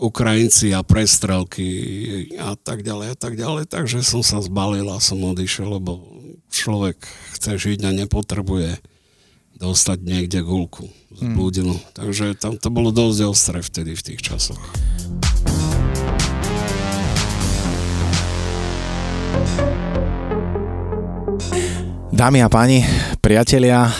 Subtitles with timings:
[0.00, 1.68] Ukrajinci a prestrelky
[2.40, 3.68] a tak ďalej a tak ďalej.
[3.68, 6.00] Takže som sa zbalil a som odišiel, lebo
[6.48, 6.96] človek
[7.36, 8.80] chce žiť a nepotrebuje
[9.60, 11.76] dostať niekde gulku z blúdilu.
[11.76, 11.84] Mm.
[11.92, 14.60] Takže tam to bolo dosť ostré vtedy v tých časoch.
[22.10, 22.84] Dámy a páni,
[23.20, 23.92] priatelia, eh,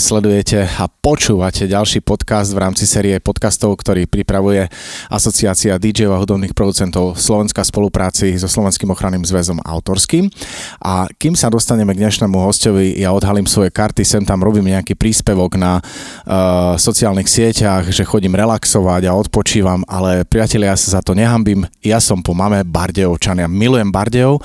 [0.00, 4.72] sledujete a počúvate ďalší podcast v rámci série podcastov, ktorý pripravuje
[5.12, 10.32] Asociácia DJ a hudobných producentov Slovenská spolupráci so Slovenským ochranným zväzom autorským.
[10.80, 14.96] A kým sa dostaneme k dnešnému hostovi, ja odhalím svoje karty, sem tam robím nejaký
[14.96, 21.00] príspevok na uh, sociálnych sieťach, že chodím relaxovať a odpočívam, ale priatelia, ja sa za
[21.04, 21.68] to nehambím.
[21.84, 24.40] Ja som po mame Bardejovčan, ja milujem Bardejov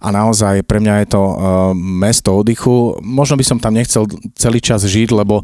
[0.00, 1.36] a naozaj pre mňa je to uh,
[1.76, 2.96] mesto oddychu.
[3.04, 5.42] Možno by som tam nechcel celý čas žiť, lebo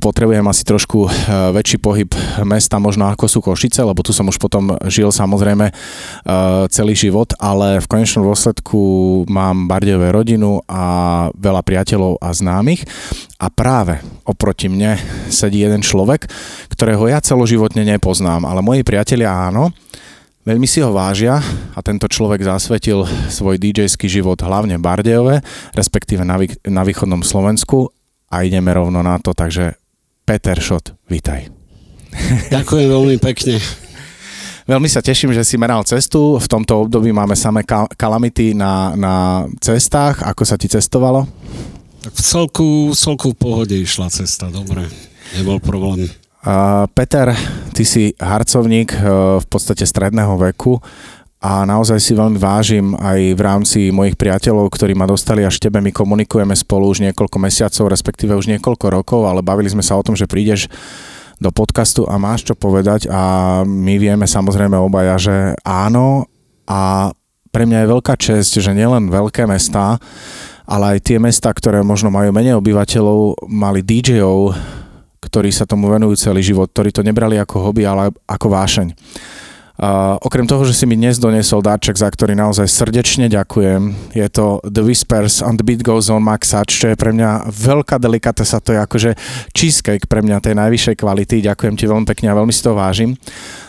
[0.00, 1.10] potrebujem asi trošku e,
[1.54, 2.10] väčší pohyb
[2.46, 5.72] mesta, možno ako sú Košice, lebo tu som už potom žil samozrejme e,
[6.72, 8.78] celý život, ale v konečnom dôsledku
[9.26, 10.82] mám Bardejové rodinu a
[11.34, 12.86] veľa priateľov a známych.
[13.38, 14.98] A práve oproti mne
[15.30, 16.26] sedí jeden človek,
[16.74, 19.70] ktorého ja celoživotne nepoznám, ale moji priatelia áno,
[20.46, 21.42] Veľmi si ho vážia
[21.74, 25.36] a tento človek zasvetil svoj DJský život hlavne v Bardejove,
[25.74, 27.90] respektíve na, vý, na východnom Slovensku
[28.30, 29.76] a ideme rovno na to, takže
[30.24, 31.48] Peter Šot, vítaj.
[32.54, 33.60] Ďakujem veľmi pekne.
[34.68, 36.36] Veľmi sa teším, že si meral cestu.
[36.36, 37.64] V tomto období máme samé
[37.96, 39.14] kalamity na, na
[39.64, 40.20] cestách.
[40.20, 41.24] Ako sa ti cestovalo?
[42.04, 44.84] Tak v celku, v celku v pohode išla cesta, dobre.
[45.40, 46.12] Nebol problém.
[46.96, 47.36] Peter,
[47.76, 49.00] ty si harcovník e,
[49.36, 50.80] v podstate stredného veku
[51.38, 55.78] a naozaj si veľmi vážim aj v rámci mojich priateľov, ktorí ma dostali až tebe.
[55.78, 60.02] My komunikujeme spolu už niekoľko mesiacov, respektíve už niekoľko rokov, ale bavili sme sa o
[60.02, 60.66] tom, že prídeš
[61.38, 66.26] do podcastu a máš čo povedať a my vieme samozrejme obaja, že áno
[66.66, 67.14] a
[67.54, 70.02] pre mňa je veľká čest, že nielen veľké mestá,
[70.66, 74.58] ale aj tie mesta, ktoré možno majú menej obyvateľov, mali DJov,
[75.18, 78.88] ktorí sa tomu venujú celý život, ktorí to nebrali ako hobby, ale ako vášeň.
[79.78, 84.26] Uh, okrem toho, že si mi dnes doniesol dáček, za ktorý naozaj srdečne ďakujem, je
[84.26, 88.02] to The Whispers on the Beat Goes On Max Hutch, čo je pre mňa veľká
[88.02, 89.10] delikatesa, to je akože
[89.54, 93.14] cheesecake pre mňa tej najvyššej kvality, ďakujem ti veľmi pekne a veľmi si to vážim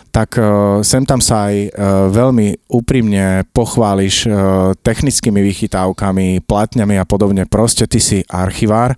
[0.09, 1.70] tak uh, sem tam sa aj uh,
[2.09, 4.34] veľmi úprimne pochváliš uh,
[4.81, 7.46] technickými vychytávkami, platňami a podobne.
[7.46, 8.98] Proste ty si archivár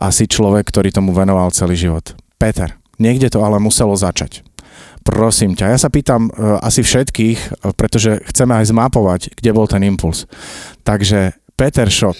[0.00, 2.16] a si človek, ktorý tomu venoval celý život.
[2.40, 4.40] Peter, niekde to ale muselo začať.
[5.06, 6.26] Prosím ťa, ja sa pýtam
[6.66, 10.26] asi všetkých, pretože chceme aj zmapovať, kde bol ten impuls.
[10.82, 12.18] Takže Peter Schott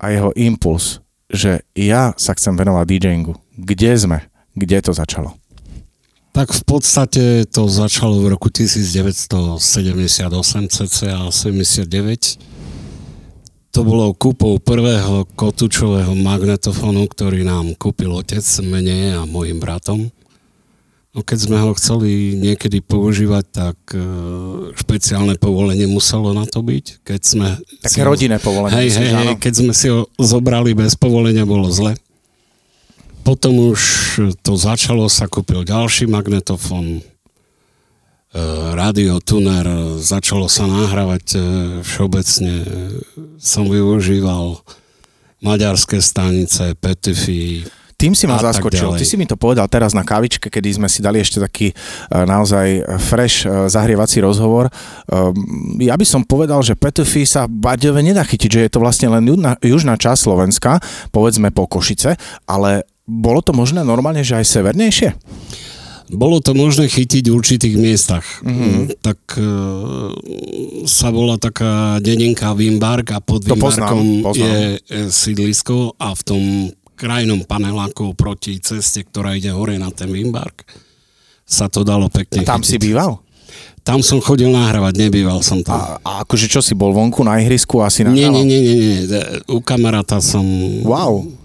[0.00, 3.36] a jeho impuls, že ja sa chcem venovať DJingu.
[3.52, 4.18] Kde sme?
[4.56, 5.36] Kde to začalo?
[6.32, 9.60] Tak v podstate to začalo v roku 1978
[10.72, 12.40] cca 79.
[13.72, 20.08] To bolo kúpou prvého kotúčového magnetofónu, ktorý nám kúpil otec mene a mojim bratom.
[21.12, 24.00] No keď sme ho chceli niekedy používať, tak e,
[24.72, 27.04] špeciálne povolenie muselo na to byť.
[27.04, 28.72] Keď sme Také rodinné povolenie.
[28.80, 31.92] Hej, hej, hej, keď sme si ho zobrali bez povolenia, bolo zle.
[33.22, 33.82] Potom už
[34.42, 37.02] to začalo, sa kúpil ďalší magnetofón, e,
[38.74, 39.62] radio tuner,
[40.02, 41.38] začalo sa nahrávať e,
[41.86, 42.52] všeobecne.
[43.38, 44.58] Som využíval
[45.38, 47.62] maďarské stanice, Petify,
[47.94, 48.98] tým si ma zaskočil.
[48.98, 51.74] Ty si mi to povedal teraz na kavičke, kedy sme si dali ešte taký e,
[52.10, 54.66] naozaj fresh zahrievací rozhovor.
[55.78, 59.22] Ja by som povedal, že Petufy sa Baďove nedá chytiť, že je to vlastne len
[59.62, 60.82] južná časť Slovenska,
[61.14, 62.18] povedzme po Košice,
[62.50, 65.10] ale bolo to možné normálne, že aj severnejšie?
[66.12, 68.26] Bolo to možné chytiť v určitých miestach.
[68.44, 69.00] Mm-hmm.
[69.00, 69.44] Tak e,
[70.84, 76.42] sa bola taká dedinka Wimbark a pod Wimbarkom je e, sídlisko a v tom
[77.00, 80.68] krajnom paneláku proti ceste, ktorá ide hore na ten Wimbark,
[81.48, 82.70] sa to dalo pekne A tam chytiť.
[82.70, 83.18] si býval?
[83.82, 85.74] Tam som chodil nahrávať, nebýval som tam.
[85.74, 88.46] A, a akože čo si bol vonku na ihrisku asi nahrával?
[88.46, 89.20] Nie, nie, nie, nie, nie.
[89.50, 90.44] U kamaráta som...
[90.86, 91.41] Wow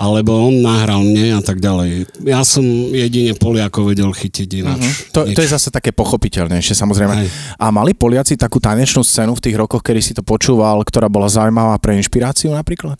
[0.00, 2.08] alebo on nahral mne a tak ďalej.
[2.24, 4.80] Ja som jedine Poliakov vedel chytiť ináč.
[4.80, 5.12] Uh-huh.
[5.12, 7.12] To, to je zase také pochopiteľnejšie, samozrejme.
[7.12, 7.28] Aj.
[7.60, 11.28] A mali Poliaci takú tanečnú scénu v tých rokoch, kedy si to počúval, ktorá bola
[11.28, 12.96] zaujímavá pre inšpiráciu napríklad?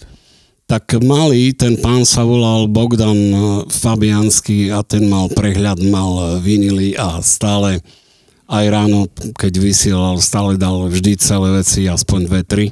[0.68, 3.16] Tak mali, ten pán sa volal Bogdan
[3.72, 7.80] Fabiansky a ten mal prehľad, mal vinily a stále
[8.46, 9.08] aj ráno,
[9.40, 12.66] keď vysielal, stále dal vždy celé veci, aspoň dve, tri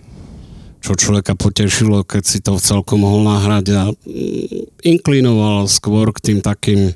[0.79, 6.39] čo človeka potešilo, keď si to celkom mohol nahrať a mm, inklinoval skôr k tým
[6.41, 6.95] takým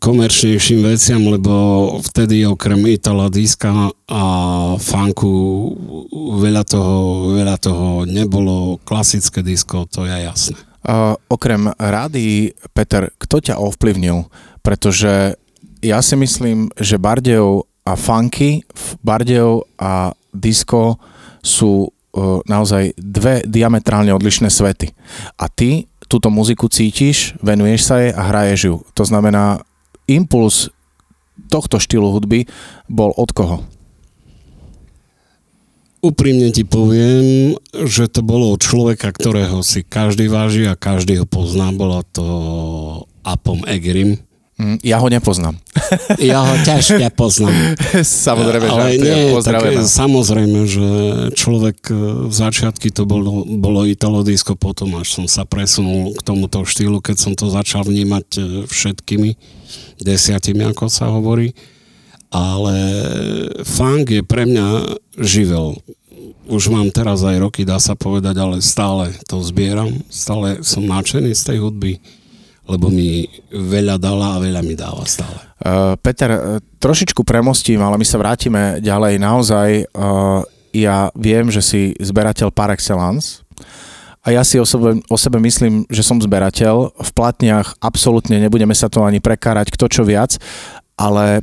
[0.00, 1.52] komerčnejším veciam, lebo
[2.00, 4.24] vtedy okrem Itala diska a
[4.80, 5.32] funku
[6.40, 6.96] veľa toho,
[7.36, 8.80] veľa toho nebolo.
[8.88, 10.56] Klasické disko, to je jasné.
[10.80, 14.32] Uh, okrem rády, Peter, kto ťa ovplyvnil?
[14.64, 15.36] Pretože
[15.84, 18.64] ja si myslím, že Bardejov a funky,
[19.04, 20.96] Bardejov a disco
[21.44, 21.92] sú
[22.46, 24.90] naozaj dve diametrálne odlišné svety.
[25.38, 28.74] A ty túto muziku cítiš, venuješ sa jej a hraješ ju.
[28.98, 29.62] To znamená,
[30.10, 30.74] impuls
[31.46, 32.50] tohto štýlu hudby
[32.90, 33.56] bol od koho?
[36.00, 37.54] Úprimne ti poviem,
[37.84, 41.70] že to bolo od človeka, ktorého si každý váži a každý ho pozná.
[41.76, 42.24] Bola to
[43.20, 44.29] Apom Egrim, Mm,
[44.82, 45.56] ja ho nepoznám.
[46.20, 47.74] Ja ho ťažko poznám.
[48.28, 50.88] samozrejme, Ale nie, tak, samozrejme, že
[51.34, 51.94] človek e,
[52.28, 57.00] v začiatky to bolo, bolo Italo disco, potom až som sa presunul k tomuto štýlu,
[57.02, 59.30] keď som to začal vnímať e, všetkými
[60.02, 61.56] desiatimi, ako sa hovorí.
[62.30, 62.76] Ale
[63.66, 65.74] funk je pre mňa živel.
[66.46, 69.90] Už mám teraz aj roky, dá sa povedať, ale stále to zbieram.
[70.06, 71.98] Stále som nadšený z tej hudby
[72.70, 75.42] lebo mi veľa dala a veľa mi dáva stále.
[75.58, 76.38] Uh, Peter, uh,
[76.78, 79.18] trošičku premostím, ale my sa vrátime ďalej.
[79.18, 83.42] Naozaj, uh, ja viem, že si zberateľ par excellence
[84.22, 86.94] a ja si o sebe, o sebe myslím, že som zberateľ.
[86.94, 90.38] V platniach absolútne nebudeme sa to ani prekárať, kto čo viac,
[90.94, 91.42] ale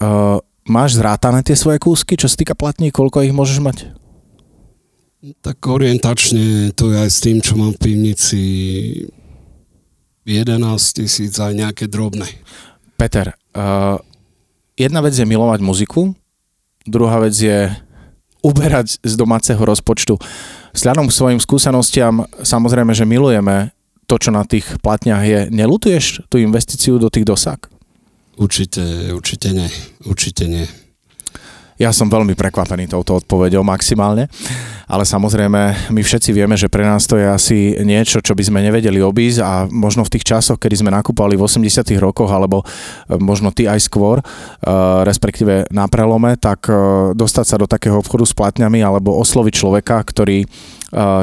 [0.00, 3.78] uh, máš zrátané tie svoje kúsky, čo sa týka platní, koľko ich môžeš mať?
[5.42, 8.42] Tak orientačne to je aj s tým, čo mám v pivnici
[10.28, 10.60] 11
[10.92, 12.28] tisíc aj nejaké drobné.
[13.00, 13.96] Peter, uh,
[14.76, 16.12] jedna vec je milovať muziku,
[16.84, 17.72] druhá vec je
[18.44, 20.20] uberať z domáceho rozpočtu.
[20.76, 23.72] Sľadom k svojim skúsenostiam samozrejme, že milujeme
[24.04, 25.40] to, čo na tých platniach je.
[25.48, 27.68] Nelutuješ tú investíciu do tých dosák?
[28.38, 29.68] Určite, určite nie.
[30.06, 30.64] Určite nie.
[31.78, 34.26] Ja som veľmi prekvapený touto odpoveďou maximálne,
[34.88, 38.64] ale samozrejme my všetci vieme, že pre nás to je asi niečo, čo by sme
[38.64, 43.20] nevedeli obísť a možno v tých časoch, kedy sme nakúpali v 80 rokoch alebo e,
[43.20, 44.24] možno ty aj skôr, e,
[45.04, 46.72] respektíve na prelome, tak e,
[47.12, 50.48] dostať sa do takého obchodu s platňami alebo osloviť človeka, ktorý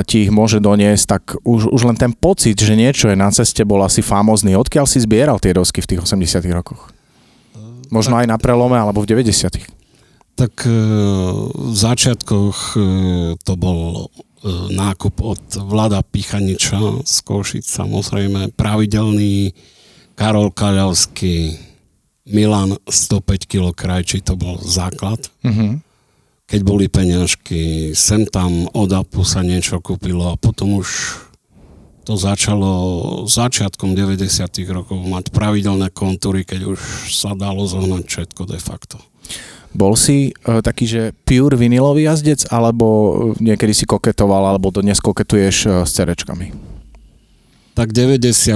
[0.06, 3.65] ti ich môže doniesť, tak už, už len ten pocit, že niečo je na ceste,
[3.65, 4.53] bol asi famózny.
[4.53, 6.94] Odkiaľ si zbieral tie dosky v tých 80 rokoch?
[7.89, 9.75] Možno aj na prelome alebo v 90
[10.36, 10.72] tak e,
[11.50, 12.80] v začiatkoch e,
[13.40, 19.56] to bol e, nákup od Vlada Pichaniča z Košic, samozrejme, pravidelný
[20.20, 21.56] Karol Kaľavský,
[22.28, 25.30] Milan 105 kg krajčí, to bol základ.
[25.46, 25.80] Uh-huh.
[26.46, 31.22] Keď boli peňažky, sem tam od Apu sa niečo kúpilo a potom už
[32.06, 32.70] to začalo
[33.26, 34.30] začiatkom 90
[34.70, 36.80] rokov mať pravidelné kontúry, keď už
[37.10, 39.02] sa dalo zohnať všetko de facto.
[39.75, 42.88] Bol si uh, taký, že pure vinilový jazdec, alebo
[43.36, 46.56] e, niekedy si koketoval, alebo dnes koketuješ uh, s cerečkami?
[47.75, 48.56] Tak 98%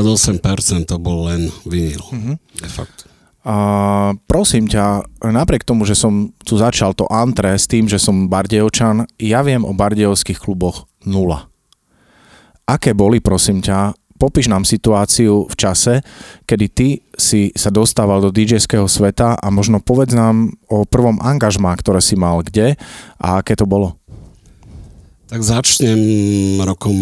[0.88, 2.40] to bol len vinil, uh-huh.
[2.40, 3.12] de facto.
[3.44, 3.56] A
[4.32, 9.08] prosím ťa, napriek tomu, že som tu začal to antre s tým, že som bardejovčan,
[9.20, 11.52] ja viem o bardejovských kluboch nula.
[12.64, 16.04] Aké boli, prosím ťa, popíš nám situáciu v čase,
[16.44, 21.72] kedy ty si sa dostával do DJ-ského sveta a možno povedz nám o prvom angažmá,
[21.80, 22.76] ktoré si mal kde
[23.16, 23.96] a aké to bolo.
[25.32, 26.02] Tak začnem
[26.68, 26.98] rokom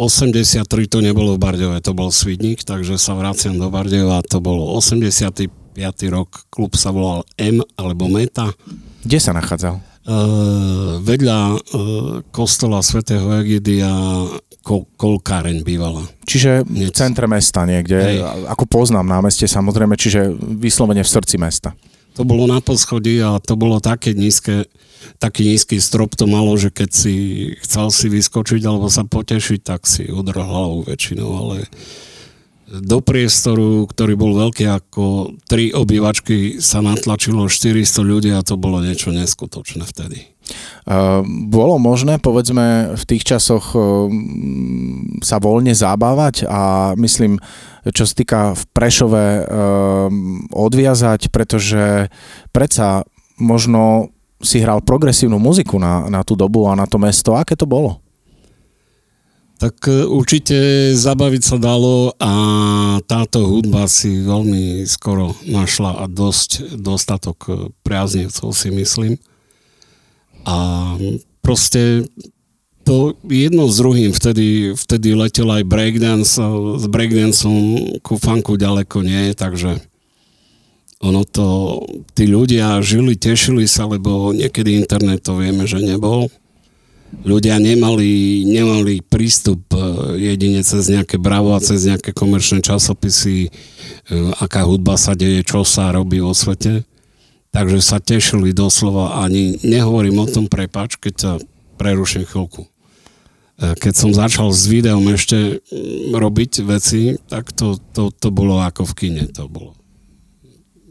[0.00, 4.72] 83 to nebolo v Bardejove, to bol Svidník, takže sa vraciam do Bardejova, to bolo
[4.78, 5.52] 85.
[6.08, 8.48] rok, klub sa volal M alebo Meta.
[9.04, 9.76] Kde sa nachádzal?
[10.00, 11.60] Uh, vedľa uh,
[12.32, 13.92] kostola svätého Egidia
[14.62, 16.04] kol, kolkáreň bývala.
[16.24, 18.18] Čiže v centre mesta niekde, Hej.
[18.48, 21.74] ako poznám námestie samozrejme, čiže vyslovene v srdci mesta.
[22.18, 24.66] To bolo na poschodí a to bolo také nízke,
[25.22, 27.14] taký nízky strop to malo, že keď si
[27.62, 31.56] chcel si vyskočiť alebo sa potešiť, tak si udrhal hlavu väčšinou, ale
[32.70, 38.78] do priestoru, ktorý bol veľký ako tri obývačky, sa natlačilo 400 ľudí a to bolo
[38.78, 40.29] niečo neskutočné vtedy.
[40.50, 44.10] Uh, bolo možné, povedzme, v tých časoch uh,
[45.22, 47.38] sa voľne zábavať a myslím,
[47.88, 49.44] čo sa týka v Prešove uh,
[50.52, 52.10] odviazať, pretože
[52.50, 53.06] predsa
[53.40, 57.36] možno si hral progresívnu muziku na, na tú dobu a na to mesto.
[57.36, 58.00] Aké to bolo?
[59.60, 60.56] Tak e, určite
[60.96, 62.32] zabaviť sa dalo a
[63.04, 67.52] táto hudba si veľmi skoro našla a dosť dostatok e,
[67.84, 69.12] priaznivcov si myslím.
[70.44, 70.96] A
[71.40, 72.08] proste
[72.84, 76.40] to jedno s druhým, vtedy, vtedy letel aj breakdance,
[76.80, 77.56] s breakdanceom
[78.00, 79.78] ku funku ďaleko nie, takže
[81.00, 81.80] ono to,
[82.12, 86.28] tí ľudia žili, tešili sa, lebo niekedy internet to vieme, že nebol.
[87.24, 89.80] Ľudia nemali, nemali prístup e,
[90.20, 93.50] jedine cez nejaké bravo a cez nejaké komerčné časopisy, e,
[94.38, 96.84] aká hudba sa deje, čo sa robí vo svete.
[97.50, 101.32] Takže sa tešili doslova, ani nehovorím o tom prepač, keď sa
[101.74, 102.62] preruším chvíľku.
[102.62, 102.68] E,
[103.74, 108.86] keď som začal s videom ešte mm, robiť veci, tak to, to, to bolo ako
[108.86, 109.74] v kine, to bolo.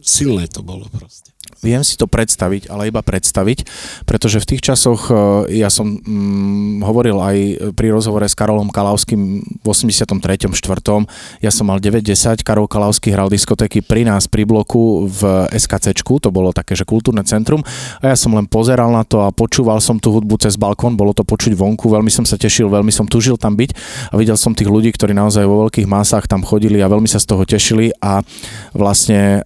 [0.04, 1.32] Silné to bolo proste.
[1.60, 3.68] Viem si to predstaviť, ale iba predstaviť,
[4.08, 5.14] pretože v tých časoch, e,
[5.60, 7.38] ja som hm, hovoril aj
[7.76, 9.22] pri rozhovore s Karolom Kalavským
[9.60, 10.56] v 83.
[10.56, 11.44] 4.
[11.44, 16.32] Ja som mal 9-10, Karol Kalavský hral diskotéky pri nás, pri bloku v SKC, to
[16.32, 17.62] bolo také, že kultúrne centrum
[18.00, 21.12] a ja som len pozeral na to a počúval som tú hudbu cez balkón, bolo
[21.12, 23.72] to počuť vonku, veľmi som sa tešil, veľmi som tužil tam byť
[24.10, 27.20] a videl som tých ľudí, ktorí naozaj vo veľkých masách tam chodili a veľmi sa
[27.20, 28.24] z toho tešili a
[28.72, 29.44] vlastne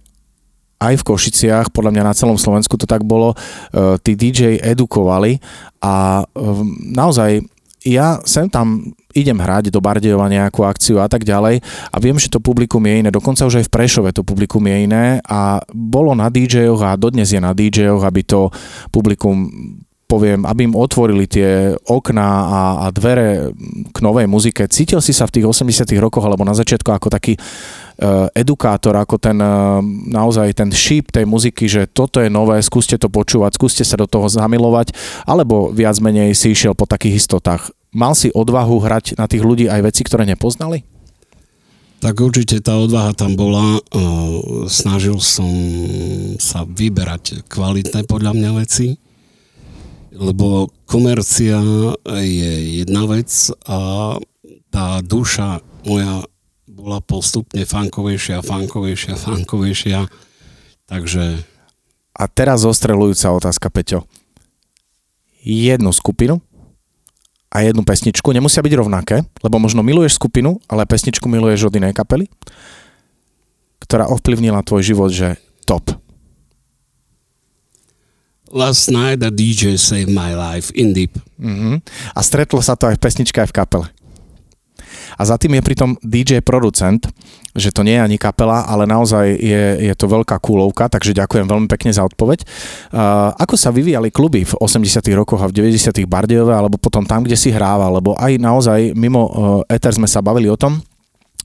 [0.92, 3.36] aj v Košiciach, podľa mňa na celom Slovensku to tak bolo, e,
[4.04, 5.40] tí DJ edukovali
[5.80, 6.40] a e,
[6.92, 7.44] naozaj
[7.84, 11.60] ja sem tam idem hrať do Bardejova nejakú akciu a tak ďalej
[11.92, 14.76] a viem, že to publikum je iné, dokonca už aj v Prešove to publikum je
[14.88, 18.48] iné a bolo na DJ-och a dodnes je na DJ-och, aby to
[18.88, 19.52] publikum
[20.04, 23.50] poviem, aby im otvorili tie okná a, a dvere
[23.90, 24.68] k novej muzike.
[24.68, 27.40] Cítil si sa v tých 80 rokoch alebo na začiatku ako taký
[28.34, 29.78] edukátor, ako ten uh,
[30.10, 34.10] naozaj ten šíp tej muziky, že toto je nové, skúste to počúvať, skúste sa do
[34.10, 37.70] toho zamilovať, alebo viac menej si išiel po takých istotách.
[37.94, 40.82] Mal si odvahu hrať na tých ľudí aj veci, ktoré nepoznali?
[42.02, 43.80] Tak určite tá odvaha tam bola.
[44.68, 45.48] Snažil som
[46.36, 48.98] sa vyberať kvalitné podľa mňa veci
[50.14, 51.58] lebo komercia
[52.22, 53.28] je jedna vec
[53.66, 53.78] a
[54.70, 56.22] tá duša moja
[56.84, 60.04] bola postupne fankovejšia, fankovejšia, fankovejšia,
[60.84, 61.40] takže...
[62.14, 64.04] A teraz zostrelujúca otázka, Peťo.
[65.40, 66.44] Jednu skupinu
[67.48, 71.96] a jednu pesničku, nemusia byť rovnaké, lebo možno miluješ skupinu, ale pesničku miluješ od inej
[71.96, 72.28] kapely,
[73.80, 75.96] ktorá ovplyvnila tvoj život, že top.
[78.54, 81.18] Last night a DJ saved my life in deep.
[81.42, 81.82] Uh-huh.
[82.14, 83.86] A stretlo sa to aj v pesničke, aj v kapele.
[85.14, 87.06] A za tým je pritom DJ producent,
[87.54, 91.46] že to nie je ani kapela, ale naozaj je, je to veľká kúlovka, takže ďakujem
[91.46, 92.42] veľmi pekne za odpoveď.
[92.90, 97.22] Uh, ako sa vyvíjali kluby v 80 rokoch a v 90 Bardejove, alebo potom tam,
[97.22, 99.32] kde si hrával, lebo aj naozaj mimo uh,
[99.70, 100.82] Ether sme sa bavili o tom,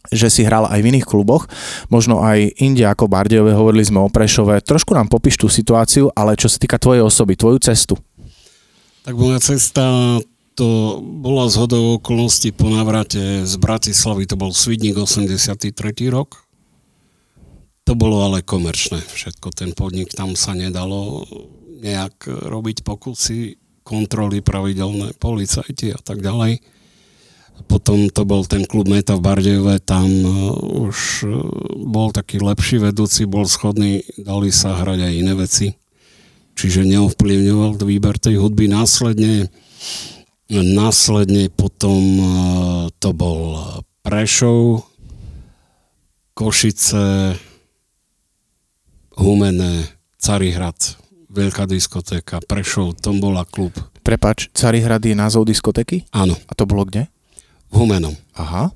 [0.10, 1.46] že si hral aj v iných kluboch,
[1.92, 4.66] možno aj inde ako Bardejove, hovorili sme o Prešove.
[4.66, 7.96] Trošku nám popíš tú situáciu, ale čo sa týka tvojej osoby, tvoju cestu.
[9.06, 9.84] Tak moja cesta
[10.60, 15.72] to bola z hodou okolností po navrate z Bratislavy, to bol Svidník 83.
[16.12, 16.44] rok.
[17.88, 21.24] To bolo ale komerčné všetko, ten podnik, tam sa nedalo
[21.80, 23.56] nejak robiť pokusy,
[23.88, 26.60] kontroly pravidelné, policajti a tak ďalej
[27.68, 30.56] potom to bol ten klub Meta v Bardejove, tam uh,
[30.88, 31.44] už uh,
[31.76, 35.68] bol taký lepší vedúci, bol schodný, dali sa hrať aj iné veci.
[36.56, 38.68] Čiže neovplyvňoval výber tej hudby.
[38.68, 39.48] Následne,
[40.50, 42.32] následne potom uh,
[42.98, 43.62] to bol
[44.02, 44.82] Prešov,
[46.34, 47.38] Košice,
[49.20, 49.86] Humené,
[50.18, 50.98] Carihrad,
[51.30, 53.76] veľká diskotéka, Prešov, tom bola klub.
[54.02, 56.10] Prepač, Carihrad je názov diskotéky?
[56.10, 56.34] Áno.
[56.50, 57.06] A to bolo kde?
[57.70, 58.18] Humenom.
[58.34, 58.74] Aha.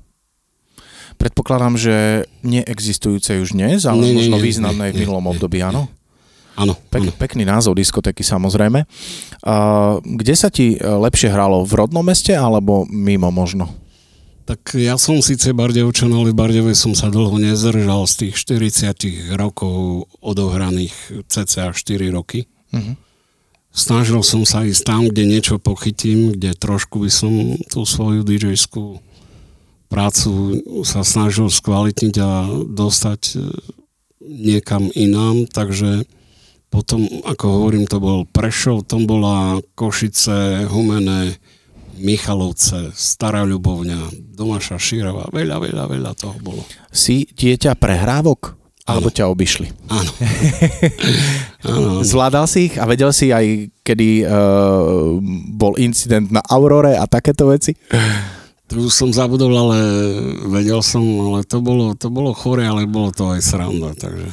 [1.18, 5.58] Predpokladám, že neexistujúce už dnes, ale nie, možno nie, významné nie, v minulom nie, období,
[5.62, 5.90] áno?
[6.54, 6.78] Áno.
[6.90, 8.86] Pek, pekný názov diskotéky samozrejme.
[9.42, 11.66] Uh, kde sa ti e, lepšie hralo?
[11.66, 13.66] V rodnom meste alebo mimo možno?
[14.44, 19.40] Tak ja som síce Bardejovčan, ale v Bardejove som sa dlho nezdržal z tých 40
[19.40, 22.44] rokov odohraných cca 4 roky.
[22.68, 22.94] Uh-huh.
[23.72, 28.52] Snažil som sa ísť tam, kde niečo pochytím, kde trošku by som tú svoju dj
[29.88, 33.34] prácu sa snažil skvalitniť a dostať e,
[34.20, 36.04] niekam inám, takže
[36.74, 41.38] potom, ako hovorím, to bol Prešov, tom bola Košice, Humené,
[42.02, 46.66] Michalovce, Stará Ľubovňa, Domaša Šírova, veľa, veľa, veľa toho bolo.
[46.90, 48.58] Si dieťa prehrávok?
[48.84, 49.72] Alebo ťa obišli.
[49.96, 50.12] Áno.
[51.64, 52.04] áno.
[52.04, 55.16] Zvládal si ich a vedel si aj, kedy uh,
[55.56, 57.72] bol incident na Aurore a takéto veci?
[58.68, 59.78] To už som zabudol, ale
[60.52, 64.28] vedel som, ale to bolo, to bolo chore, ale bolo to aj sranda, takže...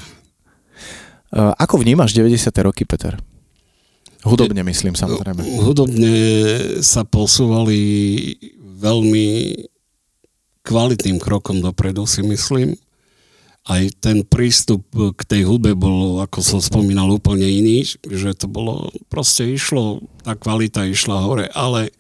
[1.32, 2.52] Uh, ako vnímaš 90.
[2.60, 3.16] roky, Peter?
[4.22, 5.42] Hudobne myslím, samozrejme.
[5.64, 6.16] Hudobne
[6.86, 7.80] sa posúvali
[8.78, 9.28] veľmi
[10.62, 12.78] kvalitným krokom dopredu, si myslím.
[13.66, 18.90] Aj ten prístup k tej hudbe bol, ako som spomínal, úplne iný, že to bolo,
[19.10, 21.94] proste išlo, tá kvalita išla hore, ale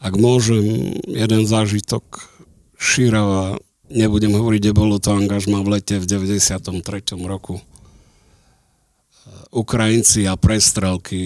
[0.00, 2.04] ak môžem, jeden zážitok
[2.76, 3.56] Šírava,
[3.88, 6.60] nebudem hovoriť, kde bolo to angažma v lete v 93.
[7.24, 7.60] roku.
[9.54, 11.22] Ukrajinci a prestrelky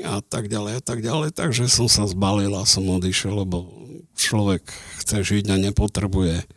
[0.00, 3.68] a tak ďalej a tak ďalej, takže som sa zbalil a som odišiel, lebo
[4.16, 4.64] človek
[5.04, 6.48] chce žiť a nepotrebuje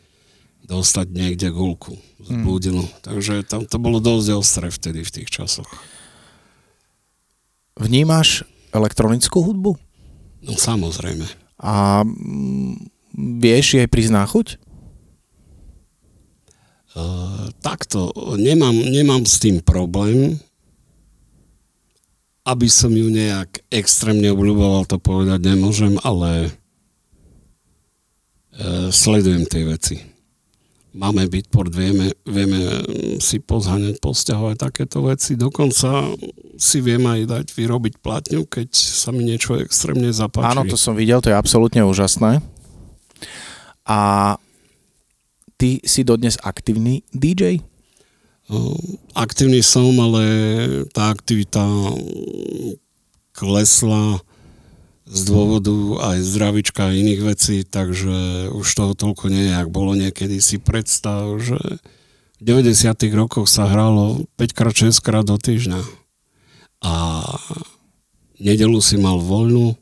[0.70, 2.86] dostať niekde gulku z blúdinu.
[2.86, 2.94] Mm.
[3.02, 5.68] Takže tam to bolo dosť ostré vtedy v tých časoch.
[7.76, 9.76] Vnímaš elektronickú hudbu?
[10.46, 11.26] No samozrejme.
[11.60, 12.88] A mm,
[13.42, 14.48] vieš jej prísť náchuť?
[16.90, 20.42] Uh, takto, nemám, nemám s tým problém,
[22.50, 26.50] aby som ju nejak extrémne obľúboval, to povedať nemôžem, ale
[28.60, 29.96] E, sledujem tie veci.
[30.90, 32.60] Máme Bitport, vieme, vieme
[33.24, 35.40] si pozhaňať, posťahovať takéto veci.
[35.40, 36.12] Dokonca
[36.60, 40.50] si viem aj dať vyrobiť platňu, keď sa mi niečo extrémne zapáči.
[40.50, 42.44] Áno, to som videl, to je absolútne úžasné.
[43.86, 44.00] A
[45.56, 47.64] ty si dodnes aktívny DJ?
[49.14, 50.24] Aktívny som, ale
[50.90, 51.62] tá aktivita
[53.38, 54.20] klesla
[55.10, 55.74] z dôvodu
[56.14, 60.62] aj zdravička a iných vecí, takže už toho toľko nie je, ak bolo niekedy si
[60.62, 61.58] predstav, že
[62.40, 62.94] v 90.
[63.18, 65.82] rokoch sa hralo 5 6 krát do týždňa
[66.86, 66.94] a
[68.40, 69.76] nedelu si mal voľnú,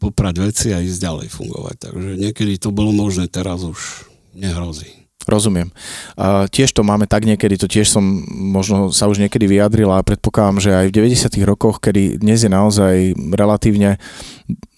[0.00, 1.76] poprať veci a ísť ďalej fungovať.
[1.76, 4.99] Takže niekedy to bolo možné, teraz už nehrozí.
[5.28, 5.68] Rozumiem.
[6.16, 10.06] Uh, tiež to máme tak niekedy, to tiež som možno sa už niekedy vyjadrila a
[10.06, 11.36] predpokladám, že aj v 90.
[11.44, 12.94] rokoch, kedy dnes je naozaj
[13.36, 14.00] relatívne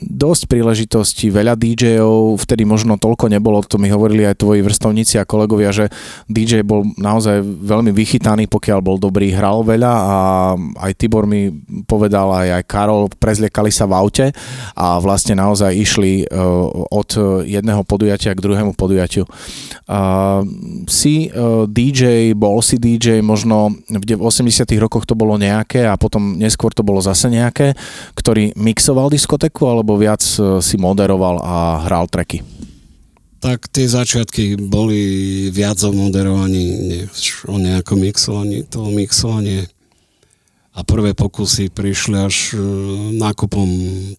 [0.07, 5.29] dosť príležitostí, veľa DJ-ov, vtedy možno toľko nebolo, to mi hovorili aj tvoji vrstovníci a
[5.29, 5.87] kolegovia, že
[6.27, 10.17] DJ bol naozaj veľmi vychytaný, pokiaľ bol dobrý, hral veľa a
[10.89, 11.49] aj Tibor mi
[11.87, 14.27] povedal, aj, aj Karol, prezliekali sa v aute
[14.77, 17.11] a vlastne naozaj išli uh, od
[17.47, 19.25] jedného podujatia k druhému podujatiu.
[19.87, 20.45] Uh,
[20.89, 26.37] si uh, DJ, bol si DJ, možno v 80 rokoch to bolo nejaké a potom
[26.39, 27.75] neskôr to bolo zase nejaké,
[28.17, 32.41] ktorý mixoval diskotéku alebo alebo viac e, si moderoval a hral treky?
[33.45, 38.65] Tak tie začiatky boli viac o moderovaní, než o nejakom mixovaní.
[38.73, 39.69] To mixovanie
[40.73, 42.65] a prvé pokusy prišli až e,
[43.21, 43.69] nákupom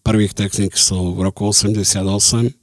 [0.06, 2.54] prvých technikov v roku 88.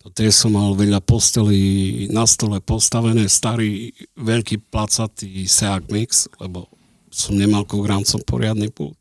[0.00, 6.64] To tie som mal veľa postelí na stole postavené, starý, veľký placatý Seat Mix, lebo
[7.12, 8.96] som nemal ku grancom poriadny pult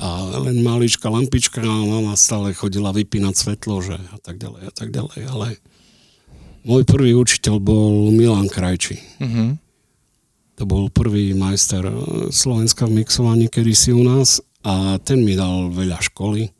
[0.00, 4.72] a len maličká lampička a mama stále chodila vypínať svetlo, že a tak ďalej a
[4.72, 5.48] tak ďalej, ale
[6.64, 8.96] môj prvý učiteľ bol Milan Krajči.
[9.20, 9.50] Mm-hmm.
[10.60, 11.94] To bol prvý majster eh,
[12.30, 16.54] Slovenska v mixovaní kedysi u nás a ten mi dal veľa školy.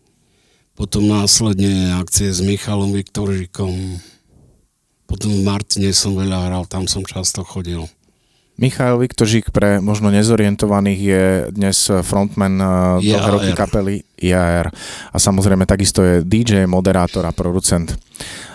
[0.72, 4.00] Potom následne akcie s Michalom Viktoržikom.
[5.04, 7.84] Potom v Martine som veľa hral, tam som často chodil.
[8.62, 11.74] Michal Viktožík pre možno nezorientovaných je dnes
[12.06, 14.70] frontman uh, roky kapely IAR
[15.10, 17.90] a samozrejme takisto je DJ, moderátor a producent.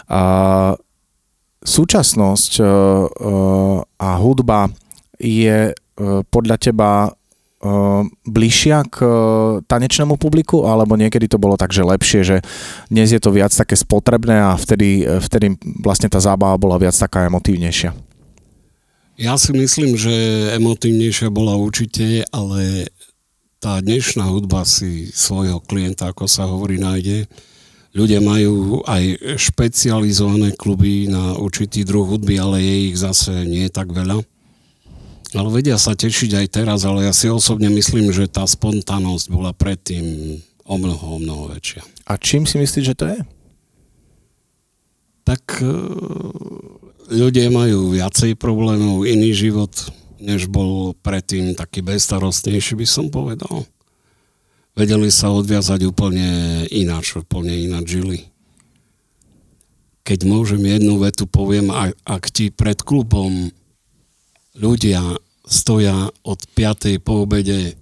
[0.07, 0.23] A
[1.59, 4.71] súčasnosť uh, uh, a hudba
[5.19, 5.75] je
[6.29, 7.09] podľa teba
[8.21, 8.97] bližšia k
[9.65, 12.37] tanečnému publiku, alebo niekedy to bolo tak, že lepšie, že
[12.85, 17.25] dnes je to viac také spotrebné a vtedy, vtedy vlastne tá zábava bola viac taká
[17.25, 18.06] emotívnejšia?
[19.17, 20.13] Ja si myslím, že
[20.61, 22.85] emotívnejšia bola určite, ale
[23.57, 27.25] tá dnešná hudba si svojho klienta, ako sa hovorí, nájde.
[27.97, 33.89] Ľudia majú aj špecializované kluby na určitý druh hudby, ale je ich zase nie tak
[33.89, 34.21] veľa.
[35.33, 39.49] Ale vedia sa tešiť aj teraz, ale ja si osobne myslím, že tá spontánnosť bola
[39.49, 41.81] predtým o mnoho, o mnoho väčšia.
[42.05, 43.19] A čím si myslíš, že to je?
[45.25, 45.65] Tak
[47.07, 49.71] ľudia majú viacej problémov, iný život,
[50.19, 53.63] než bol predtým taký bezstarostnejší, by som povedal.
[54.77, 56.27] Vedeli sa odviazať úplne
[56.69, 58.19] ináč, úplne ináč žili.
[60.05, 61.73] Keď môžem jednu vetu poviem,
[62.07, 63.51] ak ti pred klubom
[64.55, 65.01] ľudia
[65.47, 67.01] stoja od 5.
[67.03, 67.75] po obede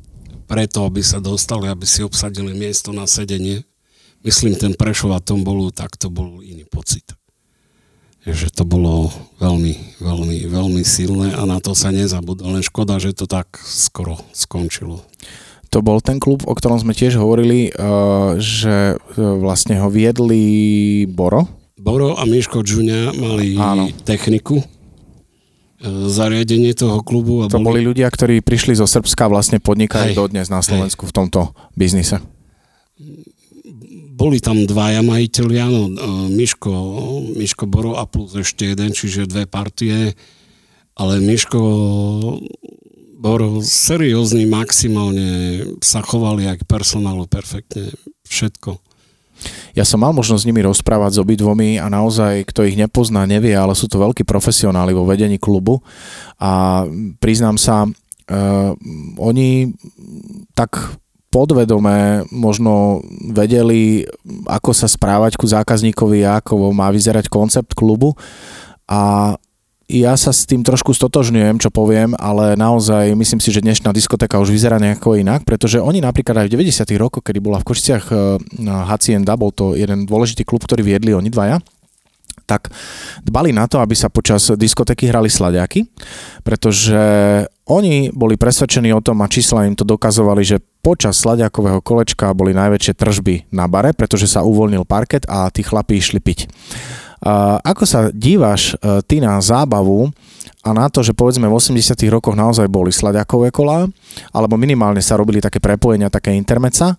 [0.46, 3.66] preto, aby sa dostali, aby si obsadili miesto na sedenie,
[4.26, 7.06] myslím ten Prešov a tom bolu, tak to bol iný pocit
[8.26, 12.58] že to bolo veľmi, veľmi, veľmi silné a na to sa nezabudlo.
[12.58, 15.06] Len škoda, že to tak skoro skončilo.
[15.70, 21.46] to bol ten klub, o ktorom sme tiež hovorili, uh, že vlastne ho viedli Boro.
[21.78, 23.94] Boro a Miško Džuňa mali Áno.
[24.08, 24.64] techniku
[25.86, 27.46] zariadenie toho klubu.
[27.46, 27.84] A to boli...
[27.84, 31.10] boli ľudia, ktorí prišli zo Srbska vlastne podnikajú dodnes na Slovensku hej.
[31.12, 32.24] v tomto biznise.
[34.16, 35.82] Boli tam dvaja majiteľi, áno,
[36.32, 36.72] Miško,
[37.36, 40.16] Miško Boro a plus ešte jeden, čiže dve partie,
[40.96, 41.60] ale Miško
[43.20, 47.92] Boro seriózny, maximálne sa chovali aj k personálu perfektne,
[48.24, 48.80] všetko.
[49.76, 53.52] Ja som mal možnosť s nimi rozprávať s obidvomi a naozaj, kto ich nepozná, nevie,
[53.52, 55.84] ale sú to veľkí profesionáli vo vedení klubu
[56.40, 56.88] a
[57.20, 58.72] priznám sa, uh,
[59.20, 59.76] oni
[60.56, 61.04] tak
[61.36, 63.04] podvedome možno
[63.36, 64.08] vedeli,
[64.48, 68.16] ako sa správať ku zákazníkovi, ako má vyzerať koncept klubu
[68.88, 69.36] a
[69.86, 74.42] ja sa s tým trošku stotožňujem, čo poviem, ale naozaj myslím si, že dnešná diskotéka
[74.42, 76.90] už vyzerá nejako inak, pretože oni napríklad aj v 90.
[76.98, 78.10] rokoch, kedy bola v Košiciach
[78.90, 81.62] Hacienda, bol to jeden dôležitý klub, ktorý viedli oni dvaja,
[82.46, 82.70] tak
[83.26, 85.86] dbali na to, aby sa počas diskotéky hrali sladiaky,
[86.46, 87.02] pretože
[87.66, 92.54] oni boli presvedčení o tom a čísla im to dokazovali, že počas sladiakového kolečka boli
[92.54, 96.46] najväčšie tržby na bare, pretože sa uvoľnil parket a tí chlapí išli piť.
[97.66, 100.14] Ako sa díváš e, ty na zábavu
[100.62, 103.90] a na to, že povedzme v 80 rokoch naozaj boli sladiakové kolá,
[104.30, 106.94] alebo minimálne sa robili také prepojenia, také intermeca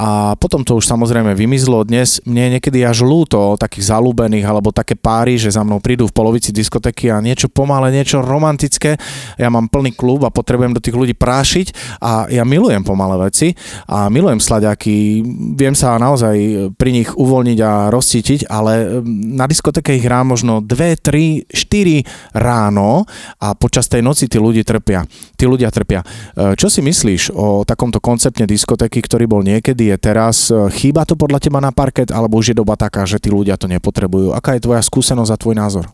[0.00, 1.84] a potom to už samozrejme vymizlo.
[1.84, 6.08] Dnes mne je niekedy až ľúto takých zalúbených alebo také páry, že za mnou prídu
[6.08, 8.96] v polovici diskotéky a niečo pomalé, niečo romantické.
[9.36, 13.52] Ja mám plný klub a potrebujem do tých ľudí prášiť a ja milujem pomalé veci
[13.92, 15.20] a milujem sladiaky.
[15.60, 19.04] Viem sa naozaj pri nich uvoľniť a rozcítiť, ale
[19.36, 23.04] na diskotéke ich hrám možno 2, 3, 4 ráno
[23.36, 25.04] a počas tej noci tí ľudia trpia.
[25.36, 26.00] Tí ľudia trpia.
[26.00, 30.48] E, čo si myslíš o takomto konceptne diskotéky, ktorý bol niekedy je teraz.
[30.48, 33.58] E, chýba to podľa teba na parket, alebo už je doba taká, že tí ľudia
[33.58, 34.30] to nepotrebujú?
[34.30, 35.86] Aká je tvoja skúsenosť a tvoj názor?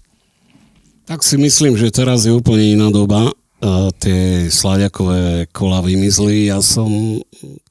[1.08, 3.30] Tak si myslím, že teraz je úplne iná doba.
[3.56, 6.52] Uh, tie sladiakové kola vymizli.
[6.52, 7.22] Ja som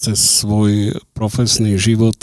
[0.01, 2.17] cez svoj profesný život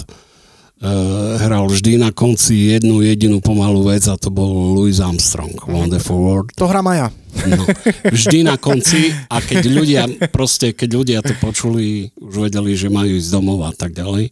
[1.39, 6.49] hral vždy na konci jednu jedinú pomalú vec a to bol Louis Armstrong, Wonderful World.
[6.59, 7.09] To hra ja.
[7.49, 7.65] No,
[8.11, 13.15] vždy na konci a keď ľudia, proste keď ľudia to počuli, už vedeli, že majú
[13.17, 14.29] ísť domov a tak ďalej.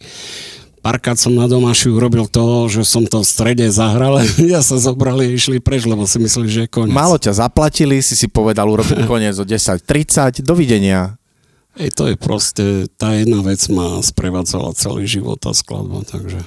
[0.80, 4.80] Párkrát som na domáši urobil to, že som to v strede zahral a ľudia sa
[4.80, 6.96] zobrali a išli preč, lebo si mysleli, že je koniec.
[6.96, 11.19] Málo ťa zaplatili, si si povedal urobiť koniec o 10.30, dovidenia.
[11.78, 12.64] Ej, to je proste,
[12.98, 16.42] tá jedna vec ma sprevádzala celý život a skladba, takže...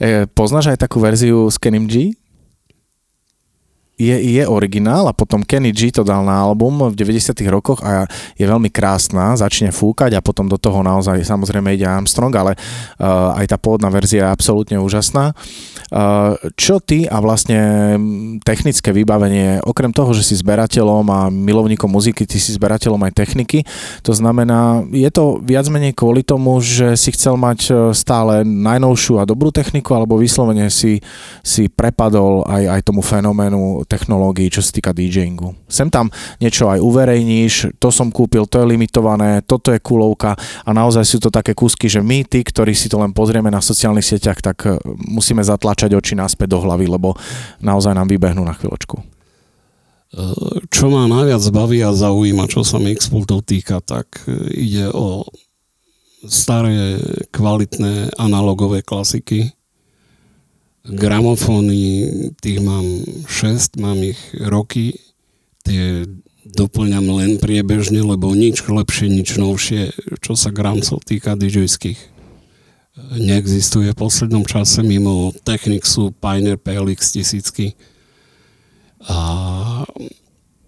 [0.00, 2.16] E, poznáš aj takú verziu s Kenim G?
[4.02, 8.10] Je, je originál a potom Kenny G to dal na album v 90 rokoch a
[8.34, 13.38] je veľmi krásna, začne fúkať a potom do toho naozaj samozrejme ide Armstrong, ale uh,
[13.38, 15.34] aj tá pôvodná verzia je absolútne úžasná.
[15.92, 17.60] Uh, čo ty a vlastne
[18.40, 23.68] technické vybavenie, okrem toho, že si zberateľom a milovníkom muziky, ty si zberateľom aj techniky,
[24.00, 29.20] to znamená, je to viac menej kvôli tomu, že si chcel mať e, stále najnovšiu
[29.20, 31.04] a dobrú techniku, alebo vyslovene si,
[31.44, 35.52] si prepadol aj, aj tomu fenoménu technológií, čo sa týka DJingu.
[35.68, 36.08] Sem tam
[36.40, 40.32] niečo aj uverejníš, to som kúpil, to je limitované, toto je kulovka
[40.64, 43.60] a naozaj sú to také kúsky, že my, tí, ktorí si to len pozrieme na
[43.60, 44.80] sociálnych sieťach, tak e,
[45.12, 47.12] musíme zatlačať oči naspäť do hlavy, lebo
[47.60, 48.96] naozaj nám vybehnú na chvíľočku.
[48.96, 49.04] E,
[50.72, 55.28] čo ma najviac baví a zaujíma, čo sa Mixpultov týka, tak e, ide o
[56.24, 56.96] staré,
[57.34, 59.52] kvalitné analogové klasiky,
[60.86, 61.82] gramofóny,
[62.42, 62.86] tých mám
[63.26, 64.98] 6, mám ich roky,
[65.62, 66.06] tie
[66.42, 72.12] doplňam len priebežne, lebo nič lepšie, nič novšie, čo sa gramcov týka DJských
[73.16, 77.72] neexistuje v poslednom čase mimo Technicsu, Pioneer PLX tisícky.
[79.08, 79.82] A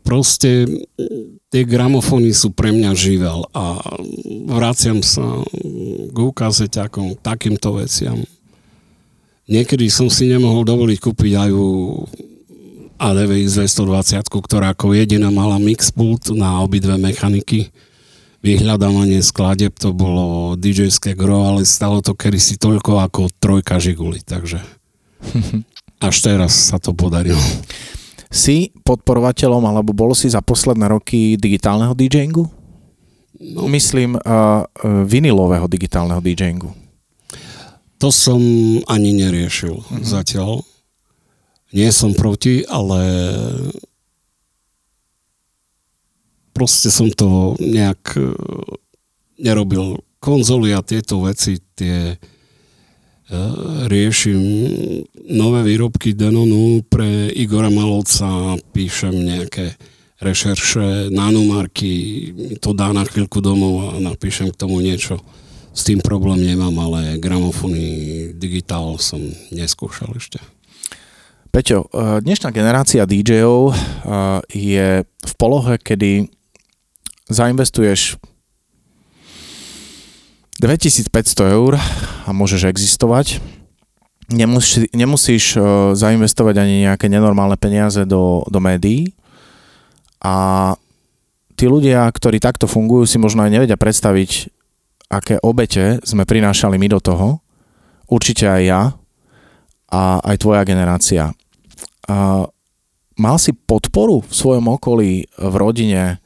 [0.03, 0.66] proste
[1.53, 3.79] tie gramofóny sú pre mňa živel a
[4.48, 5.44] vraciam sa
[6.11, 8.24] k ukazeťakom, takýmto veciam.
[9.44, 11.50] Niekedy som si nemohol dovoliť kúpiť aj
[12.96, 17.68] ADVX 220, ktorá ako jediná mala mixpult na obidve mechaniky.
[18.44, 24.61] Vyhľadávanie skladeb to bolo dj gro, ale stalo to kedysi toľko ako trojka žiguli, takže
[26.09, 27.40] až teraz sa to podarilo.
[28.28, 32.44] Si podporovateľom, alebo bol si za posledné roky digitálneho DJingu?
[33.40, 33.68] No.
[33.68, 34.64] Myslím uh,
[35.04, 36.84] vinilového digitálneho DJingu.
[38.02, 38.40] To som
[38.90, 40.04] ani neriešil mm-hmm.
[40.04, 40.64] zatiaľ.
[41.74, 43.00] Nie som proti, ale
[46.54, 48.30] proste som to nejak e,
[49.42, 52.14] nerobil konzoly a tieto veci, tie
[53.88, 54.40] riešim
[55.33, 59.74] nové výrobky Denonu pre Igora Malovca, píšem nejaké
[60.20, 61.92] rešerše, nanomarky,
[62.61, 65.20] to dá na chvíľku domov a napíšem k tomu niečo.
[65.75, 69.19] S tým problém nemám, ale gramofóny, digitál som
[69.51, 70.39] neskúšal ešte.
[71.51, 73.77] Peťo, e, dnešná generácia DJov e,
[74.55, 76.31] je v polohe, kedy
[77.27, 78.23] zainvestuješ
[80.63, 81.11] 2500
[81.59, 81.75] eur
[82.23, 83.43] a môžeš existovať.
[84.31, 89.13] Nemusí, nemusíš uh, zainvestovať ani nejaké nenormálne peniaze do, do médií
[90.25, 90.73] a
[91.61, 94.49] tí ľudia, ktorí takto fungujú, si možno aj nevedia predstaviť,
[95.18, 97.29] aké obete sme prinášali my do toho.
[98.11, 98.83] Určite aj ja
[99.88, 101.33] a aj tvoja generácia.
[102.05, 102.44] A
[103.16, 106.18] mal si podporu v svojom okolí, v rodine,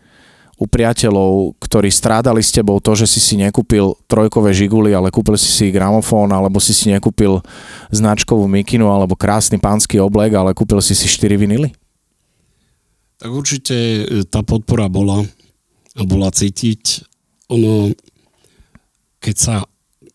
[0.58, 5.38] u priateľov, ktorí strádali s tebou to, že si si nekúpil trojkové žiguly, ale kúpil
[5.38, 7.38] si si gramofón, alebo si si nekúpil
[7.94, 11.70] značkovú mikinu, alebo krásny pánsky oblek, ale kúpil si si 4 vinily?
[13.22, 15.22] Tak určite e, tá podpora bola
[16.06, 17.06] bola cítiť.
[17.50, 17.90] Ono,
[19.18, 19.56] keď sa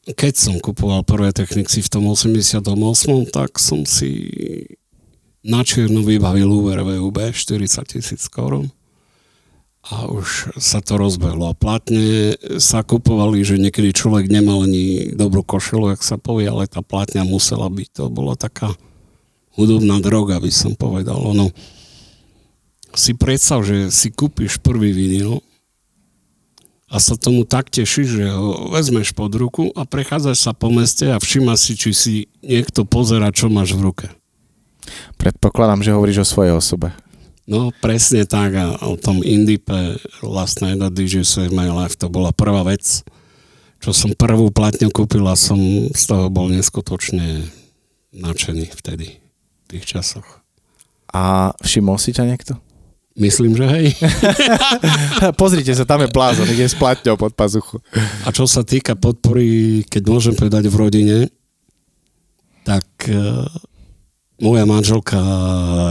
[0.04, 2.60] keď som kupoval prvé Technicsy v tom 88,
[3.32, 4.12] tak som si
[5.44, 8.68] na čierno vybavil úver VUB 40 tisíc korun
[9.84, 11.52] a už sa to rozbehlo.
[11.52, 16.72] A platne sa kupovali, že niekedy človek nemal ani dobrú košelu, ak sa povie, ale
[16.72, 17.88] tá platňa musela byť.
[18.00, 18.72] To bola taká
[19.60, 21.20] hudobná droga, by som povedal.
[21.20, 21.52] Ono,
[22.96, 25.44] si predstav, že si kúpiš prvý vinyl
[26.94, 31.10] a sa tomu tak tešíš, že ho vezmeš pod ruku a prechádzaš sa po meste
[31.10, 32.14] a všíma si, či si
[32.46, 34.06] niekto pozera, čo máš v ruke.
[35.18, 36.94] Predpokladám, že hovoríš o svojej osobe.
[37.50, 42.14] No presne tak a o tom Indipe Last Night at DJ Save My Life to
[42.14, 43.02] bola prvá vec,
[43.82, 45.60] čo som prvú platňu kúpil a som
[45.92, 47.50] z toho bol neskutočne
[48.14, 50.46] nadšený vtedy, v tých časoch.
[51.10, 52.54] A všimol si ťa niekto?
[53.14, 53.88] Myslím, že hej.
[55.42, 57.78] Pozrite sa, tam je plázon, ide s platňou pod pazuchu.
[58.26, 61.18] A čo sa týka podpory, keď môžem povedať v rodine,
[62.66, 63.46] tak eh,
[64.42, 65.22] moja manželka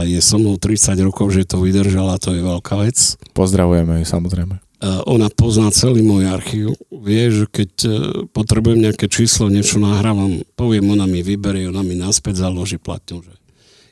[0.03, 2.97] je so mnou 30 rokov, že to vydržala, to je veľká vec.
[3.31, 4.59] Pozdravujeme ju samozrejme.
[4.83, 6.75] Ona pozná celý môj archív.
[6.91, 7.89] Vie, že keď e,
[8.35, 13.23] potrebujem nejaké číslo, niečo nahrávam, poviem, ona mi vyberie, ona mi naspäť založí platňu.
[13.23, 13.33] Že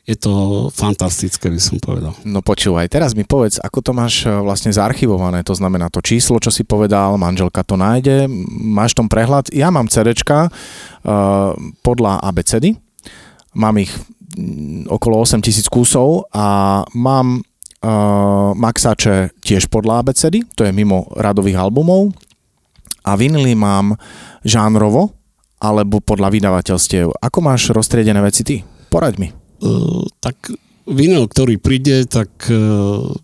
[0.02, 2.10] je to fantastické, by som povedal.
[2.26, 6.42] No počúvaj, teraz mi povedz, ako to máš e, vlastne zarchivované, to znamená to číslo,
[6.42, 9.54] čo si povedal, manželka to nájde, máš tom prehľad.
[9.54, 11.54] Ja mám CDčka uh,
[11.86, 12.74] podľa ABCD,
[13.54, 13.94] mám ich
[14.90, 21.62] okolo 8 tisíc kusov a mám uh, maxače tiež podľa ABCD, to je mimo radových
[21.62, 22.10] albumov
[23.06, 23.94] a vinily mám
[24.42, 25.14] žánrovo
[25.62, 27.22] alebo podľa vydavateľstiev.
[27.22, 28.56] Ako máš roztriedené veci ty?
[28.90, 29.41] Poraď mi.
[29.62, 30.50] Uh, tak
[30.90, 33.14] vinyl, ktorý príde, tak uh,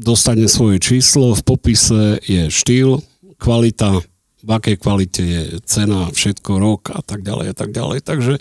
[0.00, 3.04] dostane svoje číslo, v popise je štýl,
[3.36, 4.00] kvalita,
[4.42, 7.98] v akej kvalite je cena, všetko, rok a tak ďalej a tak ďalej.
[8.02, 8.32] Takže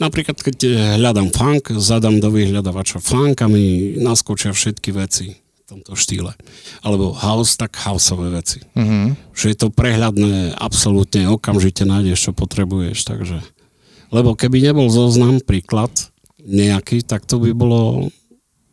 [0.00, 0.56] napríklad, keď
[0.96, 6.32] hľadám funk, zadám do vyhľadávača funk a mi naskočia všetky veci v tomto štýle.
[6.80, 8.64] Alebo house, tak houseové veci.
[8.76, 9.36] Mm-hmm.
[9.36, 13.04] Že je to prehľadné, absolútne okamžite nájdeš, čo potrebuješ.
[13.04, 13.40] Takže...
[14.12, 16.11] Lebo keby nebol zoznam, príklad
[16.42, 18.10] nejaký, tak to by bolo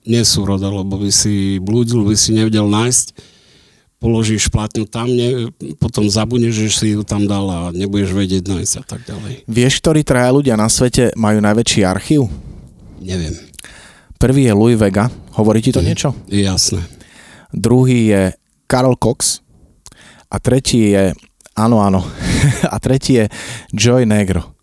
[0.05, 3.37] nesúroda, lebo by si blúdil, by si nevedel nájsť
[3.99, 8.73] položíš platňu tam, ne, potom zabudneš, že si ju tam dal a nebudeš vedieť nájsť
[8.79, 9.43] a tak ďalej.
[9.45, 12.31] Vieš, ktorí traja ľudia na svete majú najväčší archív?
[13.03, 13.35] Neviem.
[14.15, 15.11] Prvý je Louis Vega.
[15.35, 16.09] Hovorí ti to mm, niečo?
[16.31, 16.83] Jasné.
[17.51, 18.21] Druhý je
[18.71, 19.43] Karol Cox.
[20.31, 21.11] A tretí je,
[21.55, 22.05] áno, áno,
[22.73, 23.25] a tretí je
[23.75, 24.58] Joy Negro.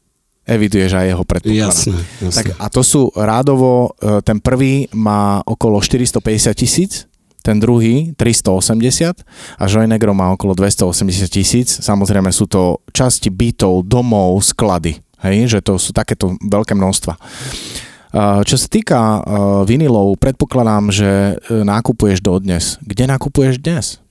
[0.46, 1.74] Eviduješ aj jeho predpoklad.
[1.74, 2.37] Jasné, jasné.
[2.38, 7.11] Tak a to sú rádovo, e, ten prvý má okolo 450 tisíc
[7.46, 9.22] ten druhý 380
[9.62, 11.78] a Joinegro má okolo 280 tisíc.
[11.78, 14.98] Samozrejme sú to časti bytov, domov, sklady.
[15.22, 17.14] Hej, že to sú takéto veľké množstva.
[18.42, 18.98] Čo sa týka
[19.62, 22.82] vinilov, predpokladám, že e, nákupuješ dodnes.
[22.82, 24.02] Kde nakupuješ dnes?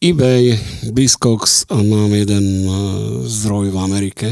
[0.00, 0.56] eBay,
[0.88, 2.72] Discogs a mám jeden e,
[3.28, 4.28] zdroj v Amerike,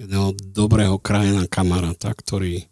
[0.00, 2.64] jedného dobrého krajina kamaráta, ktorý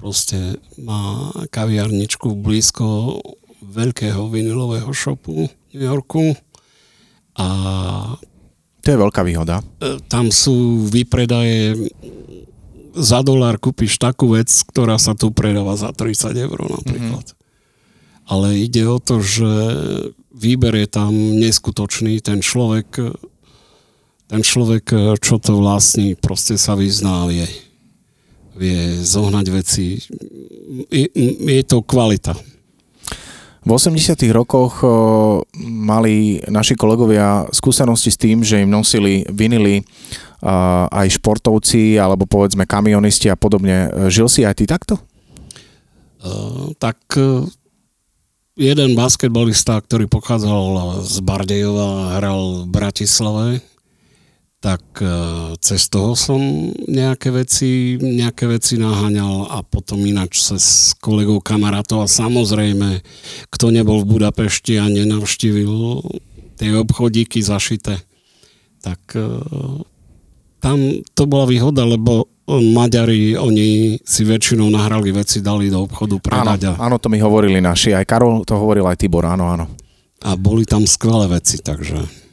[0.00, 3.20] proste má kaviarničku blízko
[3.60, 6.32] veľkého vinilového shopu v New Yorku
[7.36, 7.48] a
[8.80, 9.60] to je veľká výhoda.
[9.60, 11.92] E, tam sú výpredaje
[12.96, 17.26] za dolár kúpiš takú vec, ktorá sa tu predáva za 30 eur napríklad.
[17.28, 17.46] Mm-hmm.
[18.32, 19.52] Ale ide o to, že
[20.32, 22.20] výber je tam neskutočný.
[22.24, 22.96] Ten človek
[24.28, 27.48] ten človek, e, čo to vlastní, proste sa vyzná, vie,
[28.54, 29.96] vie zohnať veci.
[30.92, 31.08] Je,
[31.40, 32.36] je to kvalita.
[33.64, 34.16] V 80.
[34.32, 34.88] rokoch o,
[35.60, 39.80] mali naši kolegovia skúsenosti s tým, že im nosili vinily
[40.44, 43.88] a, aj športovci alebo povedzme kamionisti a podobne.
[44.12, 45.00] Žil si aj ty takto?
[46.18, 46.98] Uh, tak
[48.58, 53.62] jeden basketbalista, ktorý pochádzal z Bardejova, hral v Bratislave,
[54.58, 55.14] tak e,
[55.62, 56.42] cez toho som
[56.90, 62.98] nejaké veci, nejaké veci naháňal a potom ináč cez kolegov kamarátov a samozrejme,
[63.54, 66.02] kto nebol v Budapešti a nenavštívil
[66.58, 68.02] tie obchodíky zašité,
[68.82, 69.30] tak e,
[70.58, 70.78] tam
[71.14, 76.72] to bola výhoda, lebo Maďari, oni si väčšinou nahrali veci, dali do obchodu predať.
[76.74, 79.68] Áno, áno, to mi hovorili naši, aj Karol to hovoril, aj Tibor, áno, áno.
[80.24, 82.27] A boli tam skvelé veci, takže...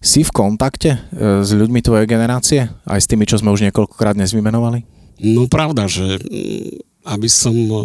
[0.00, 1.00] Si v kontakte e,
[1.44, 2.72] s ľuďmi tvojej generácie?
[2.88, 4.88] Aj s tými, čo sme už niekoľkokrát dnes vymenovali?
[5.20, 7.76] No pravda, že mm, aby som e,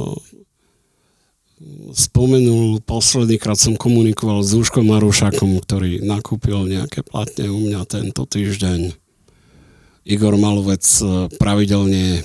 [1.91, 8.23] spomenul, posledný krát som komunikoval s Duškom Marušakom, ktorý nakúpil nejaké platne u mňa tento
[8.23, 8.95] týždeň.
[10.08, 12.23] Igor Malovec e, pravidelne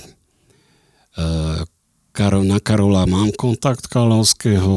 [2.21, 4.69] Karol, na Karola mám kontakt Kalovského,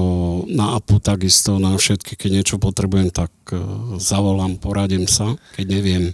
[0.48, 6.04] na APU takisto, na všetky, keď niečo potrebujem, tak uh, zavolám, poradím sa, keď neviem.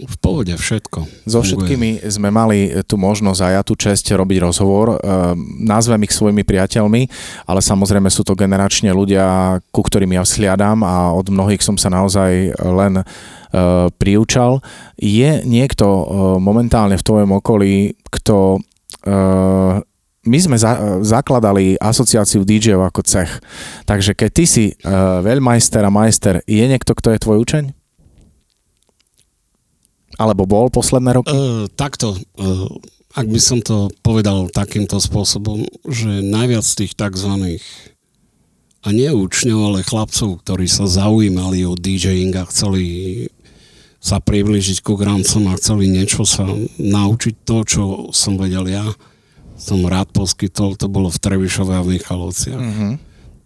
[0.00, 1.28] V pohode všetko.
[1.28, 4.96] So všetkými sme mali tu možnosť a ja tu čest robiť rozhovor.
[4.96, 7.02] Uh, nazvem ich svojimi priateľmi,
[7.44, 11.92] ale samozrejme sú to generačne ľudia, ku ktorým ja vzhliadam a od mnohých som sa
[11.92, 14.64] naozaj len uh, priučal.
[14.96, 15.84] Je niekto
[16.40, 18.64] momentálne v tvojom okolí, kto
[20.24, 23.28] my sme za, zakladali asociáciu DJ-ov ako cech.
[23.84, 27.64] Takže keď ty si uh, veľmajster a majster, je niekto, kto je tvoj učeň?
[30.16, 31.34] Alebo bol posledné roky?
[31.34, 32.16] Uh, takto.
[32.40, 32.70] Uh,
[33.14, 37.60] ak by som to povedal takýmto spôsobom, že najviac tých tzv.
[38.82, 42.82] a nie učňov, ale chlapcov, ktorí sa zaujímali o DJing a chceli
[44.04, 46.44] sa približiť ku grancom a chceli niečo sa
[46.76, 48.84] naučiť to, čo som vedel ja,
[49.56, 52.60] som rád poskytol, to bolo v Trebišove a v Michalovciach.
[52.60, 52.92] Mm-hmm.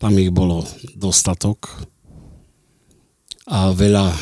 [0.03, 0.67] Tam ich bolo
[0.99, 1.87] dostatok.
[3.49, 4.13] A veľa,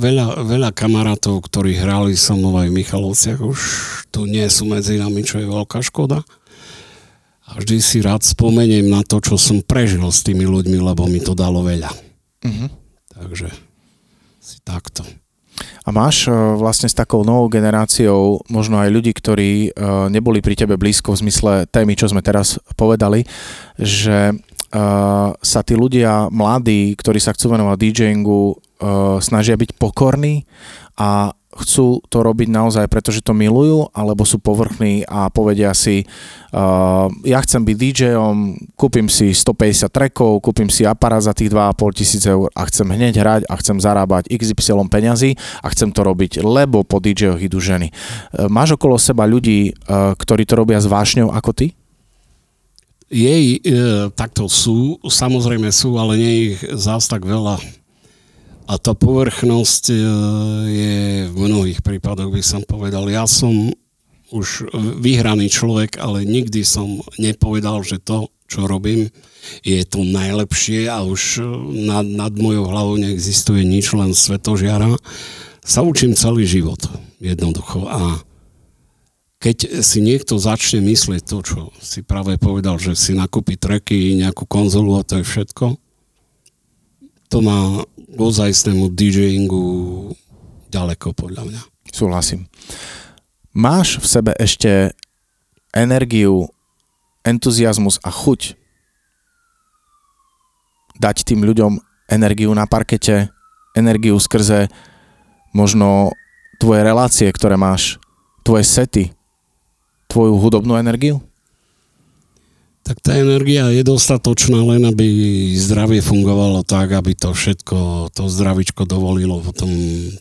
[0.00, 3.60] veľa, veľa kamarátov, ktorí hrali so mnou aj v Michalovciach, už
[4.08, 6.24] tu nie sú medzi nami, čo je veľká škoda.
[7.46, 11.20] A vždy si rád spomeniem na to, čo som prežil s tými ľuďmi, lebo mi
[11.20, 11.92] to dalo veľa.
[12.42, 12.68] Mm-hmm.
[13.14, 13.48] Takže
[14.42, 15.06] si takto.
[15.86, 19.70] A máš e, vlastne s takou novou generáciou možno aj ľudí, ktorí e,
[20.10, 23.22] neboli pri tebe blízko v zmysle témy, čo sme teraz povedali,
[23.78, 24.34] že e,
[25.32, 28.44] sa tí ľudia mladí, ktorí sa chcú venovať DJingu,
[29.24, 30.44] snažia byť pokorní
[31.00, 36.04] a chcú to robiť naozaj, pretože to milujú, alebo sú povrchní a povedia si,
[36.52, 38.36] uh, ja chcem byť DJom,
[38.76, 43.14] kúpim si 150 trackov, kúpim si aparát za tých 2,5 tisíc eur a chcem hneď
[43.18, 47.90] hrať a chcem zarábať XY peňazí a chcem to robiť, lebo po DJoch idú ženy.
[47.90, 51.66] Uh, máš okolo seba ľudí, uh, ktorí to robia s vášňou ako ty?
[53.06, 57.62] Jej, e, takto sú, samozrejme sú, ale nie ich zás tak veľa
[58.66, 59.96] a tá povrchnosť e,
[60.66, 60.98] je
[61.30, 63.06] v mnohých prípadoch, by som povedal.
[63.06, 63.70] Ja som
[64.34, 69.06] už vyhraný človek, ale nikdy som nepovedal, že to, čo robím,
[69.62, 71.42] je to najlepšie a už e,
[71.86, 74.98] nad, nad mojou hlavou neexistuje nič, len svetožiara.
[75.62, 76.82] Sa učím celý život,
[77.22, 77.86] jednoducho.
[77.86, 78.18] A
[79.38, 84.42] keď si niekto začne myslieť to, čo si práve povedal, že si nakúpi treky, nejakú
[84.42, 85.78] konzolu a to je všetko,
[87.30, 87.82] to má
[88.16, 89.64] ozajstnému DJingu
[90.72, 91.60] ďaleko podľa mňa.
[91.92, 92.48] Súhlasím.
[93.56, 94.92] Máš v sebe ešte
[95.72, 96.48] energiu,
[97.24, 98.56] entuziasmus a chuť
[101.00, 103.32] dať tým ľuďom energiu na parkete,
[103.76, 104.68] energiu skrze
[105.52, 106.12] možno
[106.60, 108.00] tvoje relácie, ktoré máš,
[108.44, 109.04] tvoje sety,
[110.08, 111.20] tvoju hudobnú energiu?
[112.86, 115.02] Tak tá energia je dostatočná len, aby
[115.58, 119.66] zdravie fungovalo tak, aby to všetko, to zdravičko dovolilo, potom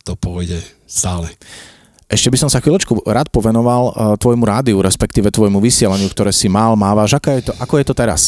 [0.02, 0.58] to pôjde
[0.90, 1.30] stále.
[2.10, 6.50] Ešte by som sa chvíľočku rád povenoval uh, tvojmu rádiu, respektíve tvojmu vysielaniu, ktoré si
[6.50, 7.18] mal, mávaš.
[7.22, 8.22] Ako je to, ako je to teraz?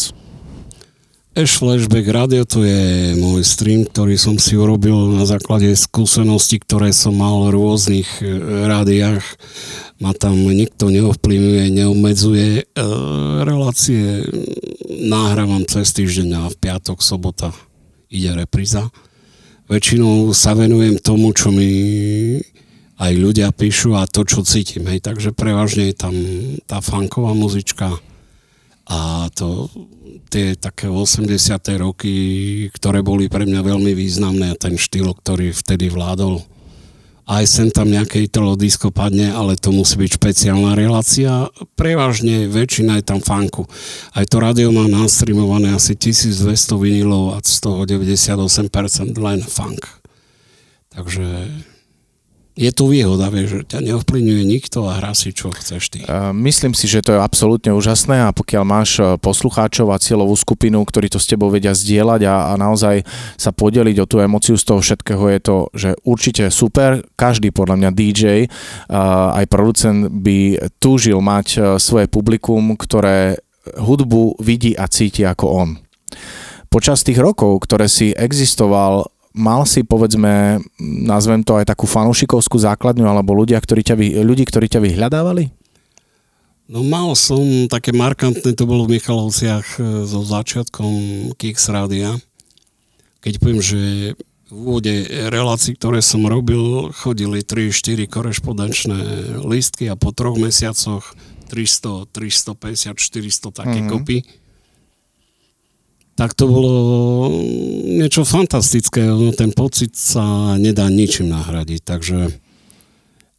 [1.37, 6.89] Ash Flashback Radio to je môj stream, ktorý som si urobil na základe skúseností, ktoré
[6.89, 9.21] som mal v rôznych e, rádiách.
[10.01, 12.47] Ma tam nikto neovplyvňuje, neobmedzuje.
[12.57, 12.63] E,
[13.45, 14.25] relácie
[14.89, 17.53] nahrávam cez týždeň a v piatok, sobota
[18.09, 18.89] ide repríza.
[19.69, 21.69] väčšinou sa venujem tomu, čo mi
[22.97, 24.89] aj ľudia píšu a to, čo cítim.
[24.89, 25.05] Hej.
[25.05, 26.17] Takže prevažne je tam
[26.65, 27.93] tá funková muzička
[28.87, 29.67] a to,
[30.31, 31.27] tie také 80.
[31.79, 32.13] roky,
[32.71, 36.39] ktoré boli pre mňa veľmi významné ten štýl, ktorý vtedy vládol
[37.27, 41.51] aj sem tam nejaké italo disco padne, ale to musí byť špeciálna relácia.
[41.75, 43.67] Prevažne väčšina je tam funku.
[44.15, 49.83] Aj to rádio má nastreamované asi 1200 vinilov a z toho 98% len funk.
[50.95, 51.51] Takže
[52.57, 55.99] je tu výhoda, vieš, že ťa neovplyvňuje nikto a hrá si, čo chceš ty.
[56.33, 60.81] Myslím si, že to je absolútne úžasné a pokiaľ máš e, poslucháčov a cieľovú skupinu,
[60.81, 63.05] ktorí to s tebou vedia zdieľať a, a naozaj
[63.37, 67.05] sa podeliť o tú emociu z toho všetkého, je to, že určite super.
[67.13, 68.47] Každý podľa mňa DJ, e,
[69.37, 73.37] aj producent by túžil mať e, svoje publikum, ktoré
[73.77, 75.69] hudbu vidí a cíti ako on.
[76.67, 83.05] Počas tých rokov, ktoré si existoval mal si, povedzme, nazvem to aj takú fanúšikovskú základňu,
[83.05, 85.53] alebo ľudia, ktorí ťa, ľudí, ktorí ťa vyhľadávali?
[86.67, 90.91] No mal som, také markantné to bolo v Michalovciach e, so začiatkom
[91.39, 92.19] Kix Rádia.
[93.23, 93.79] Keď poviem, že
[94.47, 94.91] v úvode
[95.31, 98.99] relácií, ktoré som robil, chodili 3-4 korešpondenčné
[99.47, 101.15] listky a po troch mesiacoch
[101.47, 103.91] 300, 350, 400 také mm-hmm.
[103.91, 104.17] kopy
[106.17, 106.73] tak to bolo
[107.85, 109.05] niečo fantastické.
[109.05, 111.81] No, ten pocit sa nedá ničím nahradiť.
[111.85, 112.19] Takže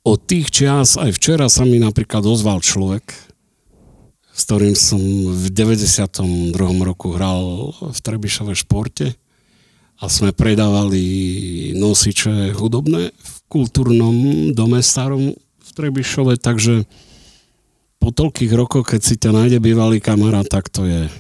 [0.07, 3.11] od tých čias, aj včera sa mi napríklad ozval človek,
[4.31, 5.03] s ktorým som
[5.35, 6.55] v 92.
[6.87, 9.19] roku hral v Trebišove športe
[9.99, 11.03] a sme predávali
[11.75, 14.15] nosiče hudobné v kultúrnom
[14.55, 16.87] dome starom v Trebišove, takže
[17.99, 21.11] po toľkých rokoch, keď si ťa nájde bývalý kamarát, tak to je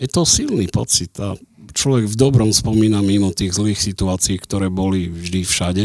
[0.00, 1.36] je to silný pocit a
[1.76, 5.84] človek v dobrom spomína mimo tých zlých situácií, ktoré boli vždy všade,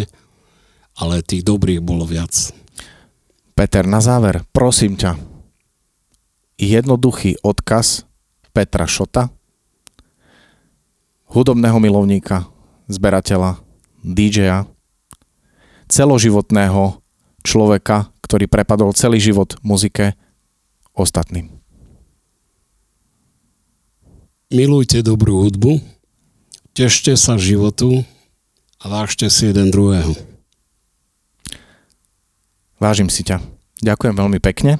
[0.95, 2.31] ale tých dobrých bolo viac.
[3.51, 5.19] Peter, na záver, prosím ťa,
[6.55, 8.07] jednoduchý odkaz
[8.55, 9.27] Petra Šota,
[11.27, 12.47] hudobného milovníka,
[12.87, 13.59] zberateľa,
[13.99, 14.63] DJ-a,
[15.91, 17.03] celoživotného
[17.43, 20.15] človeka, ktorý prepadol celý život muzike
[20.95, 21.64] ostatným
[24.53, 25.81] milujte dobrú hudbu,
[26.75, 28.03] tešte sa životu
[28.81, 30.13] a vážte si jeden druhého.
[32.77, 33.39] Vážim si ťa.
[33.81, 34.77] Ďakujem veľmi pekne.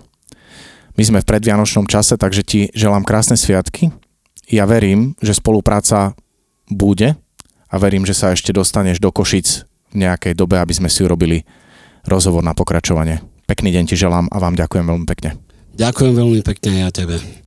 [0.95, 3.91] My sme v predvianočnom čase, takže ti želám krásne sviatky.
[4.47, 6.15] Ja verím, že spolupráca
[6.71, 7.19] bude
[7.67, 11.43] a verím, že sa ešte dostaneš do Košic v nejakej dobe, aby sme si urobili
[12.07, 13.19] rozhovor na pokračovanie.
[13.45, 15.35] Pekný deň ti želám a vám ďakujem veľmi pekne.
[15.75, 17.44] Ďakujem veľmi pekne ja tebe.